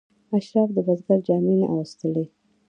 اشراف 0.37 0.69
د 0.75 0.77
بزګر 0.85 1.19
جامې 1.27 1.53
نه 1.59 1.65
اغوستلې. 1.73 2.25